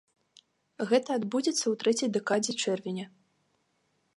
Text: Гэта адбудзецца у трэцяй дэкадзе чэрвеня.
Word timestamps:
Гэта 0.91 1.09
адбудзецца 1.19 1.65
у 1.73 1.75
трэцяй 1.83 2.09
дэкадзе 2.15 2.53
чэрвеня. 2.65 3.05